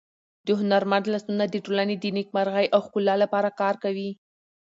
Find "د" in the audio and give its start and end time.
0.45-0.47, 1.49-1.55, 1.99-2.05